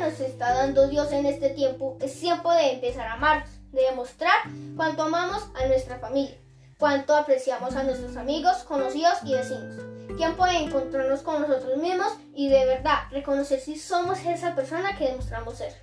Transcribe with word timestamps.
nos 0.00 0.18
está 0.20 0.54
dando 0.54 0.88
Dios 0.88 1.12
en 1.12 1.26
este 1.26 1.50
tiempo, 1.50 1.96
es 2.00 2.18
tiempo 2.18 2.52
de 2.52 2.72
empezar 2.72 3.06
a 3.06 3.12
amarnos, 3.14 3.48
de 3.72 3.82
demostrar 3.82 4.34
cuánto 4.76 5.02
amamos 5.02 5.46
a 5.54 5.66
nuestra 5.66 5.98
familia, 5.98 6.36
cuánto 6.78 7.14
apreciamos 7.14 7.76
a 7.76 7.82
nuestros 7.82 8.16
amigos, 8.16 8.64
conocidos 8.64 9.18
y 9.24 9.34
vecinos. 9.34 9.76
Tiempo 10.16 10.44
de 10.44 10.56
encontrarnos 10.56 11.20
con 11.20 11.42
nosotros 11.42 11.76
mismos 11.76 12.12
y 12.34 12.48
de 12.48 12.66
verdad 12.66 13.04
reconocer 13.10 13.60
si 13.60 13.78
somos 13.78 14.18
esa 14.24 14.54
persona 14.54 14.96
que 14.96 15.06
demostramos 15.06 15.58
ser. 15.58 15.74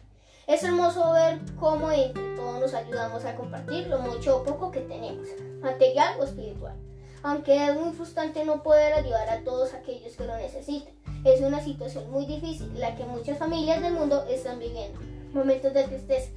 Es 0.48 0.64
hermoso 0.64 1.14
ver 1.14 1.40
cómo 1.60 1.92
entre 1.92 2.36
todos 2.36 2.60
nos 2.60 2.74
ayudamos 2.74 3.24
a 3.26 3.36
compartir 3.36 3.88
lo 3.88 4.00
mucho 4.00 4.38
o 4.38 4.44
poco 4.44 4.72
que 4.72 4.82
tenemos, 4.82 5.28
material 5.62 6.20
o 6.20 6.24
espiritual. 6.24 6.76
Aunque 7.24 7.68
es 7.68 7.76
muy 7.76 7.94
frustrante 7.94 8.44
no 8.46 8.64
poder 8.64 8.94
ayudar 8.94 9.30
a 9.30 9.44
todos 9.44 9.74
aquellos 9.74 10.16
que 10.16 10.26
lo 10.26 10.36
necesitan. 10.38 10.97
Es 11.28 11.42
una 11.42 11.62
situación 11.62 12.10
muy 12.10 12.26
difícil 12.26 12.72
la 12.80 12.96
que 12.96 13.04
muchas 13.04 13.38
familias 13.38 13.82
del 13.82 13.94
mundo 13.94 14.26
están 14.30 14.60
viviendo. 14.60 14.98
Momentos 15.34 15.74
de 15.74 15.84
tristeza, 15.84 16.32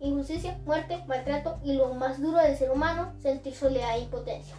injusticia, 0.00 0.58
muerte, 0.64 1.04
maltrato 1.06 1.58
y 1.62 1.74
lo 1.74 1.92
más 1.92 2.18
duro 2.22 2.38
del 2.38 2.56
ser 2.56 2.70
humano, 2.70 3.12
sentir 3.20 3.54
soledad 3.54 3.98
e 3.98 4.04
impotencia. 4.04 4.56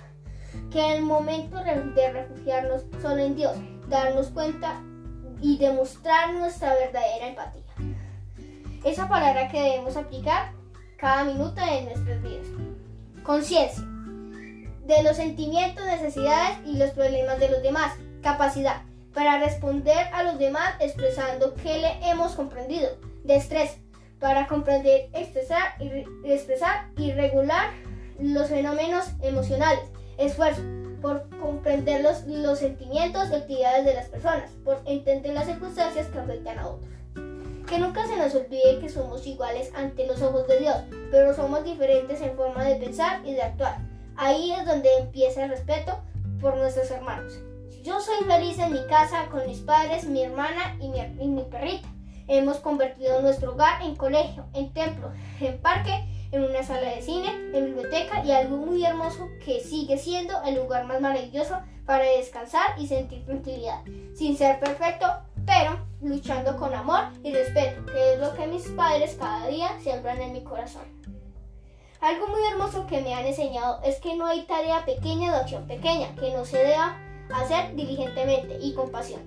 Que 0.71 0.95
el 0.95 1.01
momento 1.01 1.57
de 1.63 2.11
refugiarnos 2.11 2.83
solo 3.01 3.23
en 3.23 3.35
Dios, 3.35 3.55
darnos 3.89 4.27
cuenta 4.27 4.83
y 5.41 5.57
demostrar 5.57 6.35
nuestra 6.35 6.75
verdadera 6.75 7.27
empatía 7.27 7.63
esa 8.83 9.09
palabra 9.09 9.47
que 9.47 9.59
debemos 9.59 9.97
aplicar 9.97 10.51
cada 10.97 11.23
minuto 11.23 11.55
de 11.55 11.81
nuestras 11.81 12.21
vidas. 12.21 12.45
Conciencia 13.23 13.83
de 14.85 15.01
los 15.01 15.17
sentimientos, 15.17 15.83
necesidades 15.87 16.59
y 16.67 16.77
los 16.77 16.91
problemas 16.91 17.39
de 17.39 17.49
los 17.49 17.63
demás. 17.63 17.93
Capacidad 18.21 18.83
para 19.15 19.39
responder 19.39 20.09
a 20.13 20.23
los 20.23 20.37
demás 20.37 20.75
expresando 20.79 21.55
que 21.55 21.79
le 21.79 22.09
hemos 22.09 22.33
comprendido. 22.33 22.89
Destreza 23.23 23.77
para 24.19 24.47
comprender, 24.47 25.09
expresar 25.13 25.75
y, 25.79 26.05
expresar 26.29 26.89
y 26.97 27.13
regular 27.13 27.69
los 28.19 28.49
fenómenos 28.49 29.05
emocionales. 29.21 29.85
Esfuerzo 30.17 30.61
por 31.01 31.29
comprender 31.39 32.01
los, 32.01 32.25
los 32.25 32.59
sentimientos 32.59 33.29
y 33.29 33.35
actividades 33.35 33.85
de 33.85 33.93
las 33.93 34.09
personas, 34.09 34.49
por 34.63 34.81
entender 34.85 35.33
las 35.33 35.45
circunstancias 35.45 36.07
que 36.07 36.19
afectan 36.19 36.59
a 36.59 36.67
otros. 36.67 36.89
Que 37.67 37.79
nunca 37.79 38.05
se 38.07 38.17
nos 38.17 38.35
olvide 38.35 38.79
que 38.79 38.89
somos 38.89 39.25
iguales 39.25 39.71
ante 39.75 40.07
los 40.07 40.21
ojos 40.21 40.47
de 40.47 40.59
Dios, 40.59 40.77
pero 41.09 41.33
somos 41.33 41.63
diferentes 41.63 42.21
en 42.21 42.35
forma 42.35 42.63
de 42.63 42.75
pensar 42.75 43.25
y 43.25 43.33
de 43.33 43.41
actuar. 43.41 43.77
Ahí 44.17 44.51
es 44.51 44.65
donde 44.65 44.89
empieza 44.99 45.43
el 45.43 45.51
respeto 45.51 45.99
por 46.41 46.57
nuestros 46.57 46.89
hermanos. 46.91 47.39
Yo 47.85 48.01
soy 48.01 48.25
feliz 48.25 48.57
en 48.57 48.73
mi 48.73 48.83
casa 48.87 49.27
con 49.29 49.45
mis 49.45 49.59
padres, 49.59 50.05
mi 50.05 50.23
hermana 50.23 50.75
y 50.81 50.87
mi, 51.27 51.43
perrita. 51.43 51.87
Hemos 52.27 52.57
convertido 52.57 53.21
nuestro 53.21 53.51
hogar 53.51 53.79
en 53.83 53.95
colegio, 53.95 54.47
en 54.55 54.73
templo, 54.73 55.11
en 55.39 55.61
parque, 55.61 56.03
en 56.31 56.45
una 56.45 56.63
sala 56.63 56.89
de 56.89 57.03
cine, 57.03 57.29
en 57.53 57.65
biblioteca 57.65 58.25
y 58.25 58.31
algo 58.31 58.57
muy 58.57 58.83
hermoso 58.83 59.29
que 59.45 59.59
sigue 59.59 59.99
siendo 59.99 60.33
el 60.45 60.55
lugar 60.55 60.85
más 60.85 60.99
maravilloso 60.99 61.59
para 61.85 62.05
descansar 62.05 62.73
y 62.79 62.87
sentir 62.87 63.23
tranquilidad. 63.23 63.83
Sin 64.15 64.35
ser 64.35 64.59
perfecto, 64.59 65.05
pero 65.45 65.77
luchando 66.01 66.57
con 66.57 66.73
amor 66.73 67.01
y 67.23 67.31
respeto, 67.31 67.85
que 67.85 68.15
es 68.15 68.19
lo 68.19 68.33
que 68.33 68.47
mis 68.47 68.67
padres 68.69 69.15
cada 69.19 69.45
día 69.45 69.69
siembran 69.79 70.19
en 70.23 70.33
mi 70.33 70.43
corazón. 70.43 70.85
Algo 72.01 72.25
muy 72.29 72.41
hermoso 72.51 72.87
que 72.87 73.01
me 73.01 73.13
han 73.13 73.27
enseñado 73.27 73.79
es 73.83 73.99
que 73.99 74.15
no 74.15 74.25
hay 74.25 74.41
tarea 74.47 74.83
pequeña 74.85 75.31
de 75.31 75.37
acción 75.37 75.67
pequeña 75.67 76.15
que 76.15 76.31
no 76.33 76.45
se 76.45 76.57
deba 76.57 77.04
hacer 77.33 77.75
diligentemente 77.75 78.57
y 78.61 78.73
con 78.73 78.91
pasión. 78.91 79.21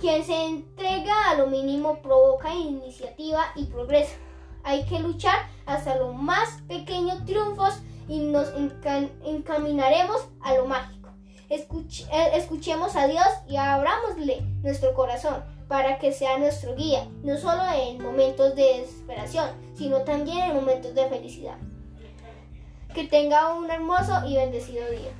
Quien 0.00 0.24
se 0.24 0.46
entrega 0.46 1.30
a 1.30 1.34
lo 1.34 1.48
mínimo 1.48 2.00
provoca 2.02 2.54
iniciativa 2.54 3.46
y 3.56 3.64
progreso. 3.64 4.14
Hay 4.62 4.84
que 4.84 5.00
luchar 5.00 5.46
hasta 5.66 5.96
los 5.96 6.14
más 6.14 6.62
pequeños 6.68 7.24
triunfos 7.24 7.80
y 8.08 8.20
nos 8.20 8.52
encaminaremos 9.24 10.28
a 10.40 10.54
lo 10.54 10.66
mágico. 10.66 10.98
Eh, 11.50 11.66
escuchemos 12.34 12.94
a 12.94 13.06
Dios 13.06 13.26
y 13.48 13.56
abramosle 13.56 14.42
nuestro 14.62 14.92
corazón 14.94 15.42
para 15.66 15.98
que 15.98 16.12
sea 16.12 16.38
nuestro 16.38 16.74
guía, 16.74 17.06
no 17.22 17.36
solo 17.36 17.62
en 17.74 18.02
momentos 18.02 18.54
de 18.54 18.80
desesperación, 18.80 19.50
sino 19.74 20.02
también 20.02 20.50
en 20.50 20.56
momentos 20.56 20.94
de 20.94 21.08
felicidad. 21.08 21.56
Que 22.94 23.04
tenga 23.04 23.54
un 23.54 23.70
hermoso 23.70 24.26
y 24.26 24.36
bendecido 24.36 24.90
día. 24.90 25.12